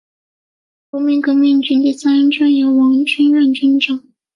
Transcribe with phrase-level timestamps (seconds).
[0.89, 4.03] 国民革命军第三军由王均任军长。